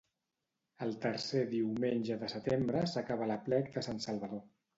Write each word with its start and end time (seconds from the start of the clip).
El 0.85 0.95
tercer 1.03 1.43
diumenge 1.51 2.17
de 2.23 2.31
setembre 2.33 2.83
s'acaba 2.95 3.29
l'Aplec 3.35 3.71
de 3.79 3.87
Sant 3.91 4.03
Salvador. 4.09 4.45